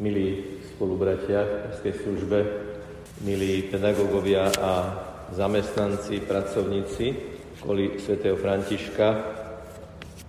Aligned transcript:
milí 0.00 0.56
spolubratia 0.64 1.44
v 1.44 1.52
Peskej 1.68 1.94
službe, 2.00 2.38
milí 3.20 3.68
pedagógovia 3.68 4.48
a 4.48 4.72
zamestnanci, 5.36 6.24
pracovníci 6.24 7.06
školy 7.60 8.00
svätého 8.00 8.32
Františka, 8.40 9.20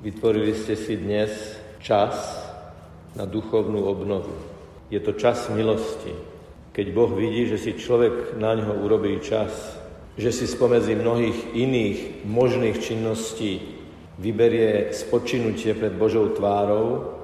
vytvorili 0.03 0.51
ste 0.59 0.75
si 0.75 0.99
dnes 0.99 1.55
čas 1.79 2.35
na 3.15 3.23
duchovnú 3.23 3.87
obnovu. 3.87 4.35
Je 4.91 4.99
to 4.99 5.15
čas 5.15 5.47
milosti, 5.47 6.11
keď 6.75 6.85
Boh 6.91 7.15
vidí, 7.15 7.47
že 7.47 7.55
si 7.55 7.79
človek 7.79 8.35
na 8.35 8.59
ňo 8.59 8.83
urobí 8.83 9.23
čas, 9.23 9.55
že 10.19 10.35
si 10.35 10.51
spomedzi 10.51 10.99
mnohých 10.99 11.55
iných 11.55 12.27
možných 12.27 12.75
činností 12.75 13.79
vyberie 14.19 14.91
spočinutie 14.91 15.71
pred 15.79 15.95
Božou 15.95 16.27
tvárou, 16.35 17.15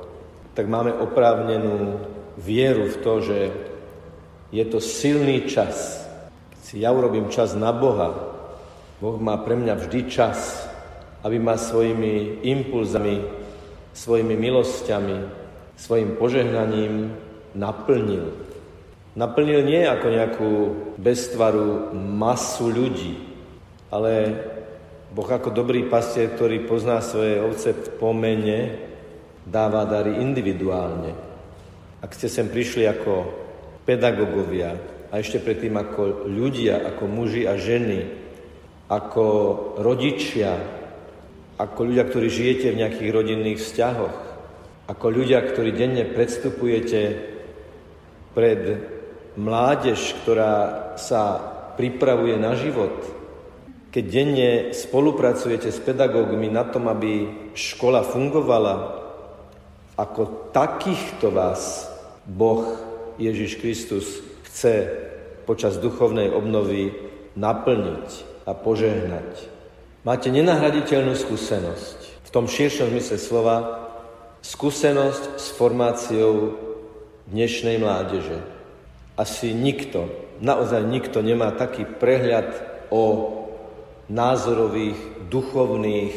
tak 0.56 0.72
máme 0.72 0.96
oprávnenú 0.96 2.16
vieru 2.38 2.86
v 2.88 2.98
to, 3.02 3.14
že 3.22 3.40
je 4.54 4.64
to 4.70 4.80
silný 4.80 5.50
čas. 5.50 6.06
Keď 6.54 6.62
si 6.62 6.76
ja 6.86 6.94
urobím 6.94 7.34
čas 7.34 7.58
na 7.58 7.74
Boha, 7.74 8.14
Boh 8.98 9.18
má 9.22 9.38
pre 9.42 9.58
mňa 9.58 9.74
vždy 9.78 10.00
čas, 10.10 10.66
aby 11.22 11.38
ma 11.38 11.58
svojimi 11.58 12.46
impulzami, 12.46 13.22
svojimi 13.94 14.34
milosťami, 14.38 15.18
svojim 15.78 16.18
požehnaním 16.18 17.14
naplnil. 17.54 18.34
Naplnil 19.18 19.66
nie 19.66 19.82
ako 19.82 20.08
nejakú 20.14 20.52
beztvaru 21.02 21.94
masu 21.98 22.70
ľudí, 22.70 23.18
ale 23.90 24.38
Boh 25.14 25.26
ako 25.26 25.50
dobrý 25.50 25.90
pastier, 25.90 26.34
ktorý 26.34 26.70
pozná 26.70 27.02
svoje 27.02 27.42
ovce 27.42 27.74
po 27.98 28.14
mene, 28.14 28.78
dáva 29.48 29.90
dary 29.90 30.22
individuálne. 30.22 31.27
Ak 31.98 32.14
ste 32.14 32.30
sem 32.30 32.46
prišli 32.46 32.86
ako 32.86 33.26
pedagógovia 33.82 34.78
a 35.10 35.18
ešte 35.18 35.42
predtým 35.42 35.74
ako 35.74 36.30
ľudia, 36.30 36.86
ako 36.94 37.04
muži 37.10 37.50
a 37.50 37.58
ženy, 37.58 38.06
ako 38.86 39.26
rodičia, 39.82 40.54
ako 41.58 41.80
ľudia, 41.90 42.06
ktorí 42.06 42.28
žijete 42.30 42.70
v 42.70 42.80
nejakých 42.86 43.10
rodinných 43.10 43.60
vzťahoch, 43.60 44.18
ako 44.88 45.06
ľudia, 45.10 45.42
ktorí 45.42 45.74
denne 45.74 46.06
predstupujete 46.06 47.02
pred 48.38 48.62
mládež, 49.34 50.22
ktorá 50.22 50.54
sa 51.02 51.42
pripravuje 51.76 52.38
na 52.38 52.54
život, 52.54 52.94
keď 53.90 54.04
denne 54.06 54.50
spolupracujete 54.70 55.74
s 55.74 55.82
pedagógmi 55.82 56.46
na 56.54 56.62
tom, 56.70 56.86
aby 56.86 57.26
škola 57.58 58.06
fungovala, 58.06 59.02
ako 59.98 60.54
takýchto 60.54 61.34
vás 61.34 61.90
Boh 62.28 62.76
Ježiš 63.16 63.58
Kristus 63.64 64.20
chce 64.52 64.92
počas 65.48 65.80
duchovnej 65.80 66.28
obnovy 66.28 66.92
naplniť 67.40 68.08
a 68.44 68.52
požehnať. 68.52 69.48
Máte 70.04 70.28
nenahraditeľnú 70.28 71.16
skúsenosť. 71.16 72.28
V 72.28 72.30
tom 72.30 72.52
širšom 72.52 72.92
zmysle 72.92 73.18
slova 73.20 73.58
skúsenosť 74.44 75.40
s 75.40 75.48
formáciou 75.56 76.56
dnešnej 77.32 77.80
mládeže. 77.80 78.40
Asi 79.16 79.56
nikto, 79.56 80.12
naozaj 80.44 80.84
nikto 80.84 81.24
nemá 81.24 81.52
taký 81.56 81.84
prehľad 81.84 82.48
o 82.92 83.36
názorových, 84.08 85.28
duchovných 85.28 86.16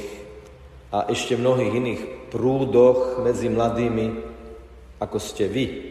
a 0.95 1.11
ešte 1.11 1.35
mnohých 1.35 1.73
iných 1.75 2.03
prúdoch 2.31 3.23
medzi 3.23 3.51
mladými, 3.51 4.07
ako 5.03 5.19
ste 5.19 5.51
vy. 5.51 5.90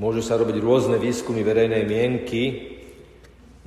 Môžu 0.00 0.24
sa 0.24 0.40
robiť 0.40 0.56
rôzne 0.56 0.96
výskumy 0.96 1.44
verejnej 1.44 1.84
mienky, 1.84 2.74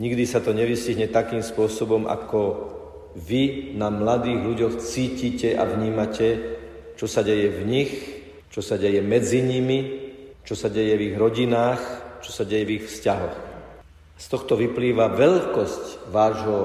nikdy 0.01 0.23
sa 0.25 0.41
to 0.41 0.57
nevystihne 0.57 1.05
takým 1.13 1.45
spôsobom, 1.45 2.09
ako 2.09 2.73
vy 3.13 3.75
na 3.77 3.93
mladých 3.93 4.39
ľuďoch 4.41 4.75
cítite 4.81 5.53
a 5.53 5.63
vnímate, 5.69 6.57
čo 6.97 7.05
sa 7.05 7.21
deje 7.21 7.53
v 7.53 7.61
nich, 7.63 7.91
čo 8.49 8.59
sa 8.65 8.75
deje 8.75 9.05
medzi 9.05 9.45
nimi, 9.45 10.11
čo 10.41 10.57
sa 10.57 10.67
deje 10.67 10.97
v 10.97 11.13
ich 11.13 11.15
rodinách, 11.15 11.81
čo 12.25 12.31
sa 12.33 12.41
deje 12.41 12.65
v 12.65 12.73
ich 12.81 12.85
vzťahoch. 12.89 13.35
Z 14.15 14.25
tohto 14.31 14.57
vyplýva 14.57 15.11
veľkosť 15.13 16.09
vášho 16.09 16.59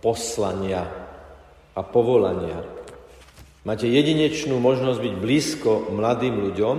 poslania 0.00 0.88
a 1.76 1.80
povolania. 1.84 2.64
Máte 3.68 3.84
jedinečnú 3.84 4.56
možnosť 4.56 4.98
byť 5.04 5.14
blízko 5.20 5.70
mladým 5.92 6.40
ľuďom, 6.48 6.78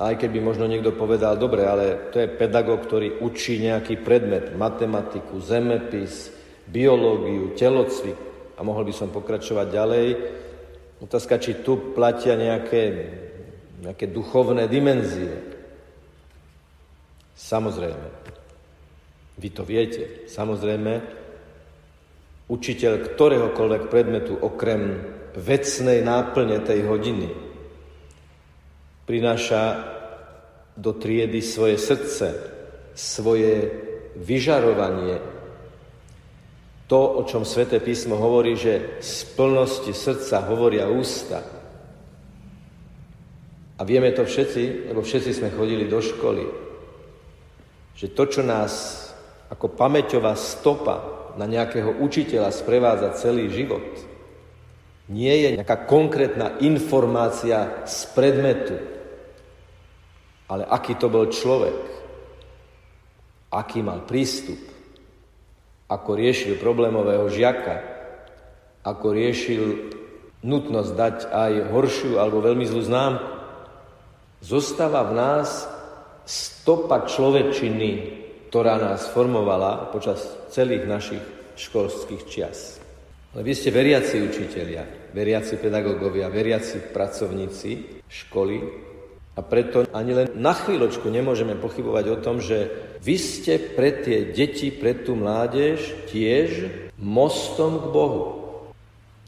aj 0.00 0.14
keď 0.18 0.30
by 0.32 0.40
možno 0.40 0.64
niekto 0.66 0.90
povedal, 0.96 1.36
dobre, 1.36 1.68
ale 1.68 2.10
to 2.10 2.18
je 2.18 2.30
pedagóg, 2.30 2.82
ktorý 2.84 3.20
učí 3.22 3.60
nejaký 3.60 4.00
predmet, 4.00 4.56
matematiku, 4.56 5.38
zemepis, 5.38 6.32
biológiu, 6.66 7.52
telocvik 7.54 8.16
a 8.56 8.60
mohol 8.64 8.88
by 8.88 8.94
som 8.94 9.12
pokračovať 9.12 9.66
ďalej. 9.68 10.06
Otázka, 11.02 11.38
či 11.38 11.60
tu 11.60 11.92
platia 11.92 12.38
nejaké, 12.38 12.82
nejaké 13.82 14.06
duchovné 14.10 14.70
dimenzie. 14.70 15.34
Samozrejme. 17.34 18.06
Vy 19.38 19.48
to 19.50 19.66
viete. 19.66 20.30
Samozrejme, 20.30 20.92
učiteľ 22.46 22.92
ktoréhokoľvek 23.12 23.82
predmetu 23.90 24.38
okrem 24.38 25.02
vecnej 25.34 26.04
náplne 26.04 26.60
tej 26.62 26.86
hodiny 26.86 27.51
prináša 29.04 29.62
do 30.76 30.96
triedy 30.96 31.42
svoje 31.44 31.76
srdce, 31.76 32.26
svoje 32.96 33.68
vyžarovanie. 34.16 35.20
To, 36.88 37.00
o 37.20 37.22
čom 37.24 37.48
sväté 37.48 37.80
písmo 37.80 38.20
hovorí, 38.20 38.56
že 38.56 39.00
z 39.00 39.32
plnosti 39.32 39.92
srdca 39.96 40.44
hovoria 40.44 40.92
ústa. 40.92 41.40
A 43.80 43.82
vieme 43.82 44.12
to 44.12 44.28
všetci, 44.28 44.92
lebo 44.92 45.00
všetci 45.00 45.30
sme 45.32 45.50
chodili 45.50 45.88
do 45.88 45.98
školy, 45.98 46.44
že 47.96 48.12
to, 48.12 48.24
čo 48.28 48.42
nás 48.44 49.02
ako 49.48 49.72
pamäťová 49.72 50.36
stopa 50.36 50.96
na 51.36 51.48
nejakého 51.48 52.00
učiteľa 52.00 52.52
sprevádza 52.52 53.16
celý 53.16 53.48
život. 53.48 53.84
Nie 55.08 55.44
je 55.44 55.56
nejaká 55.56 55.88
konkrétna 55.88 56.60
informácia 56.60 57.84
z 57.88 57.98
predmetu, 58.16 58.91
ale 60.52 60.68
aký 60.68 61.00
to 61.00 61.08
bol 61.08 61.24
človek, 61.32 61.80
aký 63.48 63.80
mal 63.80 64.04
prístup, 64.04 64.60
ako 65.88 66.10
riešil 66.12 66.60
problémového 66.60 67.32
žiaka, 67.32 67.80
ako 68.84 69.06
riešil 69.16 69.64
nutnosť 70.44 70.92
dať 70.92 71.16
aj 71.32 71.52
horšiu 71.72 72.20
alebo 72.20 72.44
veľmi 72.44 72.68
zlú 72.68 72.84
známku. 72.84 73.32
Zostáva 74.44 75.08
v 75.08 75.12
nás 75.16 75.48
stopa 76.28 77.08
človečiny, 77.08 78.20
ktorá 78.52 78.76
nás 78.76 79.08
formovala 79.08 79.88
počas 79.88 80.20
celých 80.52 80.84
našich 80.84 81.24
školských 81.56 82.22
čias. 82.28 82.82
Ale 83.32 83.48
vy 83.48 83.52
ste 83.56 83.72
veriaci 83.72 84.20
učitelia, 84.20 85.14
veriaci 85.16 85.56
pedagógovia, 85.56 86.28
veriaci 86.28 86.92
pracovníci 86.92 88.04
školy 88.04 88.91
a 89.32 89.40
preto 89.40 89.88
ani 89.96 90.12
len 90.12 90.28
na 90.36 90.52
chvíľočku 90.52 91.08
nemôžeme 91.08 91.56
pochybovať 91.56 92.04
o 92.12 92.20
tom, 92.20 92.36
že 92.44 92.68
vy 93.00 93.16
ste 93.16 93.56
pre 93.56 94.04
tie 94.04 94.28
deti, 94.28 94.68
pre 94.68 94.92
tú 94.92 95.16
mládež 95.16 96.08
tiež 96.12 96.68
mostom 97.00 97.80
k 97.80 97.86
Bohu. 97.88 98.24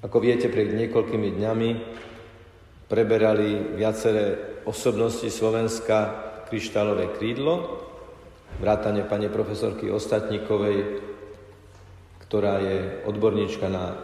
Ako 0.05 0.21
viete, 0.21 0.53
pred 0.53 0.69
niekoľkými 0.77 1.41
dňami 1.41 1.71
preberali 2.93 3.81
viaceré 3.81 4.61
osobnosti 4.69 5.25
Slovenska 5.33 6.13
kryštálové 6.53 7.17
krídlo 7.17 7.85
vrátane 8.61 9.03
pani 9.07 9.27
profesorky 9.27 9.91
Ostatníkovej, 9.91 11.03
ktorá 12.27 12.63
je 12.63 12.79
odborníčka 13.07 13.67
na 13.67 13.95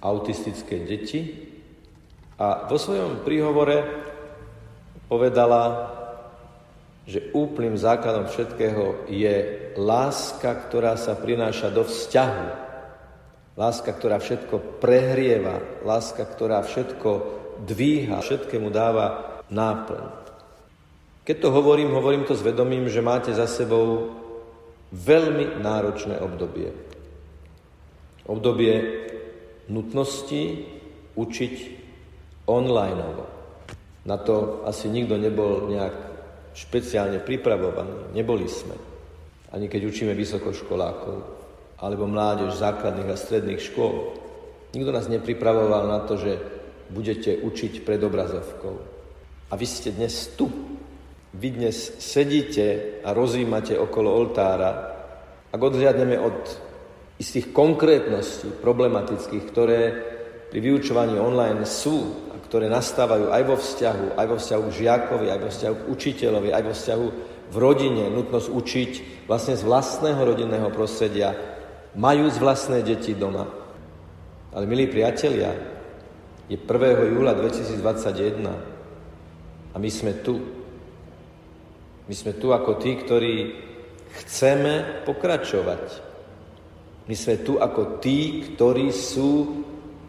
autistické 0.00 0.84
deti. 0.84 1.50
A 2.40 2.66
vo 2.66 2.76
svojom 2.76 3.22
príhovore 3.22 4.03
povedala, 5.08 5.92
že 7.04 7.32
úplným 7.36 7.76
základom 7.76 8.32
všetkého 8.32 9.08
je 9.12 9.36
láska, 9.76 10.56
ktorá 10.56 10.96
sa 10.96 11.12
prináša 11.12 11.68
do 11.68 11.84
vzťahu. 11.84 12.48
Láska, 13.54 13.90
ktorá 13.92 14.18
všetko 14.18 14.82
prehrieva, 14.82 15.62
láska, 15.86 16.26
ktorá 16.26 16.64
všetko 16.64 17.10
dvíha, 17.62 18.18
všetkému 18.18 18.72
dáva 18.72 19.38
náplň. 19.52 20.24
Keď 21.24 21.36
to 21.40 21.48
hovorím, 21.54 21.94
hovorím 21.94 22.26
to 22.26 22.34
s 22.34 22.42
vedomím, 22.42 22.90
že 22.90 23.04
máte 23.04 23.30
za 23.30 23.46
sebou 23.46 24.12
veľmi 24.92 25.60
náročné 25.62 26.18
obdobie. 26.20 26.72
Obdobie 28.26 28.74
nutnosti 29.68 30.68
učiť 31.14 31.54
online. 32.48 33.33
Na 34.04 34.20
to 34.20 34.62
asi 34.68 34.92
nikto 34.92 35.16
nebol 35.16 35.68
nejak 35.72 35.96
špeciálne 36.54 37.24
pripravovaní. 37.24 38.12
Neboli 38.12 38.46
sme. 38.46 38.76
Ani 39.50 39.66
keď 39.66 39.88
učíme 39.88 40.12
vysokoškolákov, 40.12 41.16
alebo 41.80 42.08
mládež 42.08 42.54
základných 42.54 43.10
a 43.10 43.16
stredných 43.18 43.60
škôl. 43.60 44.14
Nikto 44.72 44.90
nás 44.90 45.10
nepripravoval 45.10 45.90
na 45.90 46.00
to, 46.06 46.16
že 46.16 46.32
budete 46.90 47.42
učiť 47.42 47.82
pred 47.82 48.00
obrazovkou. 48.00 48.74
A 49.50 49.54
vy 49.54 49.66
ste 49.66 49.92
dnes 49.92 50.32
tu. 50.34 50.48
Vy 51.34 51.48
dnes 51.58 51.98
sedíte 51.98 53.00
a 53.02 53.10
rozímate 53.10 53.74
okolo 53.74 54.14
oltára. 54.14 54.70
Ak 55.50 55.60
odhľadneme 55.60 56.14
od 56.18 56.38
istých 57.18 57.50
konkrétností 57.50 58.54
problematických, 58.62 59.44
ktoré 59.50 59.80
pri 60.50 60.58
vyučovaní 60.62 61.18
online 61.18 61.66
sú 61.66 62.23
ktoré 62.54 62.70
nastávajú 62.70 63.34
aj 63.34 63.42
vo 63.50 63.58
vzťahu, 63.58 64.14
aj 64.14 64.26
vo 64.30 64.38
vzťahu 64.38 64.62
k 64.70 64.86
žiakovi, 64.86 65.26
aj 65.26 65.42
vo 65.42 65.50
vzťahu 65.50 65.74
k 65.74 65.88
učiteľovi, 65.90 66.54
aj 66.54 66.62
vo 66.62 66.70
vzťahu 66.70 67.06
v 67.50 67.56
rodine, 67.58 68.06
nutnosť 68.14 68.46
učiť 68.46 69.26
vlastne 69.26 69.58
z 69.58 69.66
vlastného 69.66 70.22
rodinného 70.22 70.70
prostredia, 70.70 71.34
majú 71.98 72.30
z 72.30 72.38
vlastné 72.38 72.86
deti 72.86 73.18
doma. 73.18 73.50
Ale 74.54 74.70
milí 74.70 74.86
priatelia, 74.86 75.50
je 76.46 76.54
1. 76.54 77.18
júla 77.18 77.34
2021 77.34 79.74
a 79.74 79.74
my 79.74 79.90
sme 79.90 80.14
tu. 80.22 80.38
My 82.06 82.14
sme 82.14 82.38
tu 82.38 82.54
ako 82.54 82.78
tí, 82.78 83.02
ktorí 83.02 83.50
chceme 84.22 85.02
pokračovať. 85.02 85.82
My 87.10 87.18
sme 87.18 87.34
tu 87.42 87.58
ako 87.58 87.98
tí, 87.98 88.46
ktorí 88.46 88.94
sú 88.94 89.58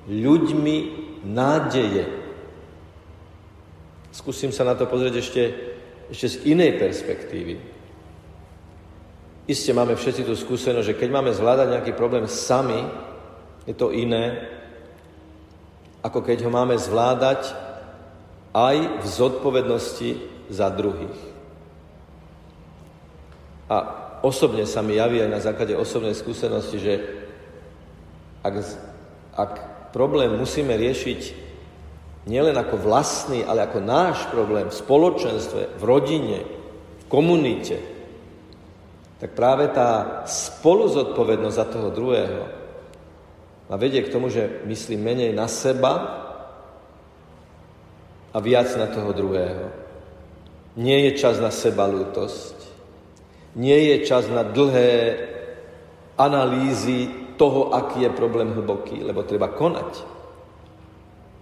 ľuďmi 0.06 0.78
nádeje. 1.26 2.25
Skúsim 4.16 4.56
sa 4.56 4.64
na 4.64 4.80
to 4.80 4.88
pozrieť 4.88 5.20
ešte, 5.20 5.44
ešte 6.08 6.28
z 6.32 6.36
inej 6.56 6.80
perspektívy. 6.80 7.60
Isté 9.44 9.76
máme 9.76 10.00
všetci 10.00 10.24
tú 10.24 10.40
skúsenosť, 10.40 10.88
že 10.88 10.98
keď 10.98 11.10
máme 11.12 11.36
zvládať 11.36 11.68
nejaký 11.76 11.92
problém 12.00 12.24
sami, 12.32 12.80
je 13.68 13.76
to 13.76 13.92
iné, 13.92 14.48
ako 16.00 16.24
keď 16.24 16.48
ho 16.48 16.52
máme 16.54 16.80
zvládať 16.80 17.52
aj 18.56 19.04
v 19.04 19.06
zodpovednosti 19.06 20.10
za 20.48 20.72
druhých. 20.72 21.20
A 23.68 23.76
osobne 24.24 24.64
sa 24.64 24.80
mi 24.80 24.96
javí 24.96 25.20
aj 25.20 25.28
na 25.30 25.44
základe 25.44 25.76
osobnej 25.76 26.16
skúsenosti, 26.16 26.80
že 26.80 26.94
ak, 28.48 28.56
ak 29.36 29.52
problém 29.92 30.32
musíme 30.40 30.72
riešiť 30.72 31.45
nielen 32.26 32.58
ako 32.58 32.82
vlastný, 32.82 33.46
ale 33.46 33.66
ako 33.66 33.80
náš 33.82 34.26
problém 34.34 34.70
v 34.70 34.76
spoločenstve, 34.76 35.78
v 35.78 35.84
rodine, 35.86 36.40
v 37.02 37.06
komunite, 37.06 37.78
tak 39.22 39.32
práve 39.32 39.72
tá 39.72 40.22
spoluzodpovednosť 40.28 41.56
za 41.56 41.66
toho 41.70 41.90
druhého 41.90 42.44
ma 43.66 43.76
vedie 43.82 44.06
k 44.06 44.14
tomu, 44.14 44.30
že 44.30 44.62
myslím 44.70 45.02
menej 45.02 45.32
na 45.34 45.50
seba 45.50 45.94
a 48.30 48.38
viac 48.38 48.70
na 48.78 48.86
toho 48.86 49.10
druhého. 49.16 49.66
Nie 50.76 51.10
je 51.10 51.12
čas 51.18 51.40
na 51.40 51.50
seba 51.50 51.88
lútosť. 51.88 52.54
Nie 53.56 53.96
je 53.96 54.06
čas 54.06 54.28
na 54.28 54.44
dlhé 54.44 55.18
analýzy 56.20 57.08
toho, 57.40 57.72
aký 57.72 58.06
je 58.06 58.12
problém 58.12 58.52
hlboký, 58.52 59.02
lebo 59.02 59.24
treba 59.24 59.48
konať. 59.48 60.15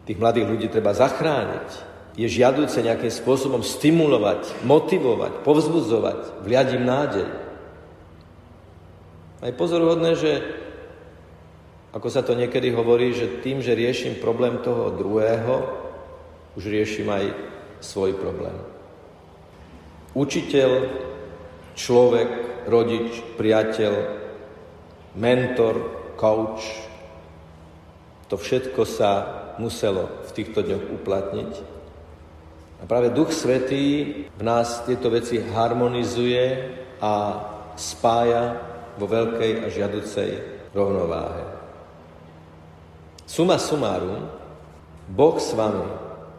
Tých 0.04 0.20
mladých 0.20 0.50
ľudí 0.50 0.68
treba 0.68 0.92
zachrániť. 0.92 1.94
Je 2.14 2.28
žiadúce 2.30 2.78
nejakým 2.78 3.10
spôsobom 3.10 3.66
stimulovať, 3.66 4.66
motivovať, 4.68 5.42
povzbudzovať, 5.42 6.46
vliať 6.46 6.68
im 6.78 6.84
nádej. 6.86 7.30
A 9.42 9.50
je 9.50 9.60
pozoruhodné, 9.60 10.12
že 10.16 10.32
ako 11.94 12.08
sa 12.10 12.22
to 12.26 12.34
niekedy 12.34 12.74
hovorí, 12.74 13.14
že 13.14 13.42
tým, 13.42 13.62
že 13.62 13.78
riešim 13.78 14.18
problém 14.22 14.58
toho 14.62 14.94
druhého, 14.94 15.56
už 16.58 16.70
riešim 16.70 17.10
aj 17.10 17.34
svoj 17.82 18.14
problém. 18.18 18.56
Učiteľ, 20.14 20.90
človek, 21.74 22.30
rodič, 22.70 23.18
priateľ, 23.38 23.94
mentor, 25.18 25.76
coach. 26.16 26.66
To 28.30 28.38
všetko 28.38 28.82
sa 28.86 29.43
muselo 29.58 30.10
v 30.26 30.32
týchto 30.32 30.62
dňoch 30.66 30.86
uplatniť. 31.02 31.52
A 32.82 32.84
práve 32.84 33.16
Duch 33.16 33.32
Svetý 33.32 34.12
v 34.28 34.42
nás 34.44 34.84
tieto 34.84 35.08
veci 35.08 35.40
harmonizuje 35.40 36.74
a 37.00 37.14
spája 37.80 38.60
vo 39.00 39.08
veľkej 39.08 39.64
a 39.64 39.68
žiaducej 39.72 40.30
rovnováhe. 40.76 41.44
Suma 43.24 43.56
sumárum, 43.56 44.28
Boh 45.08 45.38
s 45.40 45.56
vami 45.56 45.88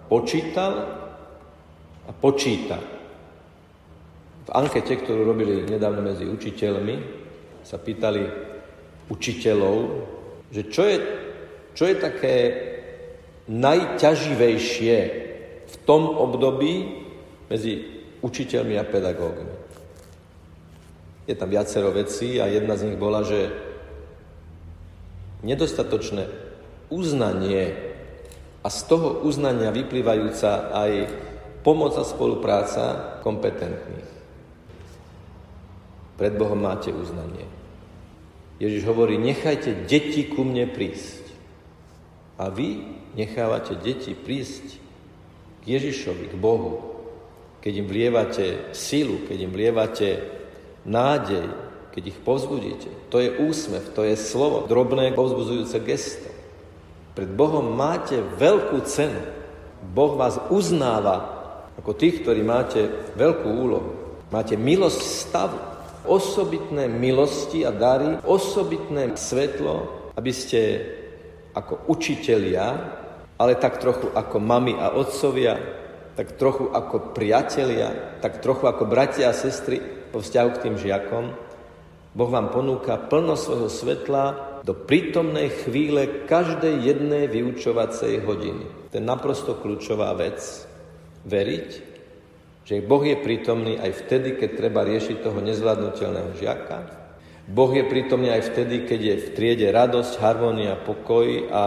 počítal 0.09 0.73
a 2.05 2.11
počíta. 2.13 2.77
V 4.45 4.51
ankete, 4.53 5.01
ktorú 5.01 5.25
robili 5.25 5.65
nedávno 5.65 6.05
medzi 6.05 6.29
učiteľmi, 6.29 7.25
sa 7.65 7.81
pýtali, 7.81 8.53
učiteľov, 9.09 9.77
že 10.53 10.69
čo 10.69 10.85
je, 10.85 10.97
čo 11.73 11.89
je 11.89 11.95
také 11.97 12.35
najťaživejšie 13.49 14.97
v 15.65 15.75
tom 15.85 16.09
období 16.09 17.05
medzi 17.53 17.85
učiteľmi 18.25 18.75
a 18.81 18.89
pedagógmi. 18.89 19.57
Je 21.29 21.35
tam 21.37 21.49
viacero 21.49 21.93
vecí 21.93 22.41
a 22.41 22.49
jedna 22.49 22.77
z 22.77 22.93
nich 22.93 22.99
bola, 23.01 23.25
že 23.25 23.53
nedostatočné 25.45 26.25
uznanie 26.89 27.73
a 28.65 28.69
z 28.73 28.81
toho 28.89 29.25
uznania 29.25 29.73
vyplývajúca 29.73 30.73
aj 30.73 30.93
pomoc 31.65 31.97
a 32.01 32.05
spolupráca 32.05 33.21
kompetentných. 33.21 34.09
Pred 36.17 36.33
Bohom 36.37 36.61
máte 36.61 36.93
uznanie. 36.93 37.45
Ježiš 38.63 38.87
hovorí, 38.87 39.19
nechajte 39.19 39.85
deti 39.85 40.31
ku 40.31 40.47
mne 40.47 40.71
prísť. 40.71 41.25
A 42.39 42.49
vy 42.49 43.04
nechávate 43.15 43.79
deti 43.79 44.13
prísť 44.13 44.79
k 45.63 45.65
Ježišovi, 45.65 46.31
k 46.31 46.37
Bohu. 46.39 46.95
Keď 47.65 47.73
im 47.81 47.87
vlievate 47.89 48.47
silu, 48.77 49.25
keď 49.25 49.39
im 49.49 49.53
vlievate 49.55 50.09
nádej, 50.85 51.49
keď 51.95 52.03
ich 52.11 52.19
povzbudíte. 52.21 52.91
To 53.09 53.23
je 53.23 53.39
úsmev, 53.41 53.95
to 53.95 54.05
je 54.05 54.19
slovo, 54.19 54.69
drobné 54.69 55.15
povzbudzujúce 55.17 55.79
gesto. 55.87 56.29
Pred 57.15 57.31
Bohom 57.33 57.73
máte 57.73 58.19
veľkú 58.19 58.83
cenu. 58.85 59.23
Boh 59.95 60.19
vás 60.19 60.37
uznáva 60.51 61.31
ako 61.79 61.95
tých, 61.95 62.27
ktorí 62.27 62.43
máte 62.43 62.91
veľkú 63.15 63.49
úlohu. 63.49 63.91
Máte 64.35 64.59
milosť 64.59 65.01
stavu 65.01 65.59
osobitné 66.05 66.85
milosti 66.89 67.65
a 67.65 67.73
dary, 67.73 68.21
osobitné 68.29 69.17
svetlo, 69.17 69.89
aby 70.15 70.33
ste 70.35 70.61
ako 71.57 71.89
učitelia, 71.89 73.01
ale 73.39 73.59
tak 73.59 73.83
trochu 73.83 74.11
ako 74.15 74.37
mami 74.39 74.79
a 74.79 74.95
otcovia, 74.95 75.59
tak 76.15 76.39
trochu 76.39 76.71
ako 76.71 77.11
priatelia, 77.11 78.19
tak 78.23 78.39
trochu 78.39 78.71
ako 78.71 78.87
bratia 78.87 79.31
a 79.31 79.35
sestry 79.35 79.83
po 80.15 80.23
vzťahu 80.23 80.49
k 80.55 80.63
tým 80.63 80.77
žiakom, 80.79 81.35
Boh 82.15 82.31
vám 82.31 82.55
ponúka 82.55 82.95
plno 82.95 83.35
svojho 83.35 83.67
svetla 83.67 84.25
do 84.63 84.71
prítomnej 84.71 85.51
chvíle 85.67 86.31
každej 86.31 86.87
jednej 86.87 87.27
vyučovacej 87.27 88.23
hodiny. 88.23 88.65
To 88.95 88.95
je 88.95 89.03
naprosto 89.03 89.59
kľúčová 89.59 90.15
vec. 90.15 90.39
Veriť, 91.27 91.69
že 92.63 92.87
Boh 92.87 93.03
je 93.03 93.19
prítomný 93.19 93.75
aj 93.83 94.07
vtedy, 94.07 94.39
keď 94.39 94.51
treba 94.55 94.87
riešiť 94.87 95.27
toho 95.27 95.43
nezvládnutelného 95.43 96.39
žiaka. 96.39 97.04
Boh 97.45 97.69
je 97.69 97.85
prítomný 97.85 98.33
aj 98.33 98.57
vtedy, 98.57 98.89
keď 98.89 99.01
je 99.01 99.15
v 99.21 99.29
triede 99.37 99.69
radosť, 99.69 100.17
harmonia, 100.17 100.81
pokoj 100.81 101.53
a 101.53 101.63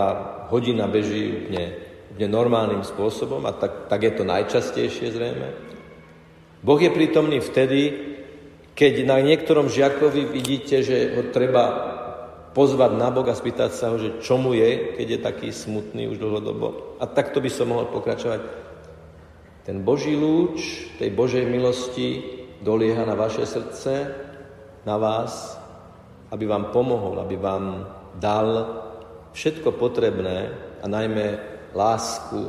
hodina 0.49 0.89
beží 0.89 1.29
úplne, 1.29 1.65
úplne 2.13 2.27
normálnym 2.33 2.81
spôsobom 2.81 3.45
a 3.45 3.53
tak, 3.53 3.85
tak 3.85 4.01
je 4.01 4.13
to 4.17 4.23
najčastejšie 4.25 5.13
zrejme. 5.13 5.49
Boh 6.65 6.81
je 6.81 6.89
prítomný 6.89 7.37
vtedy, 7.37 7.93
keď 8.73 8.93
na 9.05 9.21
niektorom 9.21 9.69
žiakovi 9.69 10.25
vidíte, 10.33 10.81
že 10.81 11.13
ho 11.13 11.29
treba 11.29 11.93
pozvať 12.57 12.97
na 12.97 13.13
Boha 13.13 13.37
spýtať 13.37 13.71
sa 13.77 13.93
ho, 13.93 14.01
že 14.01 14.17
čo 14.17 14.41
mu 14.41 14.57
je, 14.57 14.97
keď 14.97 15.07
je 15.13 15.19
taký 15.21 15.49
smutný 15.53 16.09
už 16.09 16.17
dlhodobo. 16.17 16.97
A 16.97 17.05
takto 17.05 17.37
by 17.37 17.53
som 17.53 17.69
mohol 17.69 17.85
pokračovať 17.93 18.41
ten 19.61 19.85
Boží 19.85 20.17
lúč 20.17 20.89
tej 20.97 21.13
Božej 21.13 21.45
milosti 21.45 22.25
dolieha 22.65 23.05
na 23.05 23.13
vaše 23.13 23.45
srdce, 23.45 24.09
na 24.89 24.97
vás, 24.97 25.59
aby 26.31 26.45
vám 26.45 26.75
pomohol, 26.75 27.23
aby 27.23 27.35
vám 27.39 27.87
dal 28.19 28.47
všetko 29.31 29.77
potrebné 29.77 30.51
a 30.81 30.85
najmä 30.89 31.39
lásku 31.71 32.39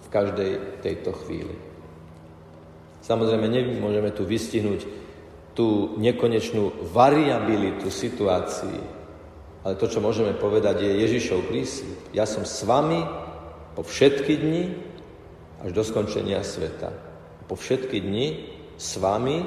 v 0.00 0.08
každej 0.08 0.52
tejto 0.80 1.12
chvíli. 1.24 1.54
Samozrejme, 3.00 3.46
nemôžeme 3.48 4.10
tu 4.12 4.22
vystihnúť 4.24 4.80
tú 5.54 5.98
nekonečnú 5.98 6.90
variabilitu 6.94 7.90
situácií, 7.90 8.80
ale 9.60 9.76
to, 9.76 9.90
čo 9.90 10.00
môžeme 10.00 10.32
povedať, 10.32 10.80
je 10.80 11.04
Ježišov 11.04 11.50
prísľub. 11.52 11.98
Ja 12.16 12.24
som 12.24 12.48
s 12.48 12.64
vami 12.64 13.04
po 13.76 13.84
všetky 13.84 14.32
dni 14.40 14.64
až 15.60 15.70
do 15.76 15.82
skončenia 15.84 16.40
sveta. 16.40 16.88
Po 17.44 17.58
všetky 17.58 18.00
dni 18.00 18.26
s 18.80 18.96
vami, 18.96 19.44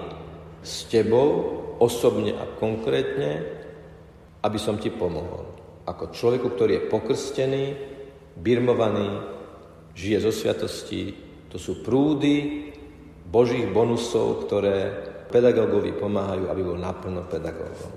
s 0.61 0.85
tebou, 0.85 1.57
osobne 1.81 2.37
a 2.37 2.45
konkrétne, 2.61 3.62
aby 4.43 4.59
som 4.59 4.75
ti 4.75 4.91
pomohol. 4.91 5.47
Ako 5.87 6.11
človeku, 6.11 6.51
ktorý 6.51 6.71
je 6.77 6.87
pokrstený, 6.91 7.65
birmovaný, 8.35 9.23
žije 9.95 10.27
zo 10.27 10.31
sviatosti, 10.35 11.15
to 11.47 11.55
sú 11.55 11.85
prúdy 11.85 12.69
Božích 13.23 13.65
bonusov, 13.71 14.45
ktoré 14.45 14.91
pedagógovi 15.31 15.95
pomáhajú, 15.95 16.51
aby 16.51 16.61
bol 16.61 16.77
naplno 16.77 17.25
pedagógom. 17.25 17.91